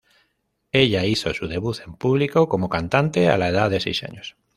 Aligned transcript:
Ella 0.71 1.05
hizo 1.05 1.31
su 1.31 1.47
debut 1.47 1.77
en 1.85 1.93
público 1.93 2.49
como 2.49 2.69
cantante 2.69 3.29
a 3.29 3.37
la 3.37 3.49
edad 3.49 3.69
de 3.69 3.79
seis 3.79 4.01
años. 4.03 4.35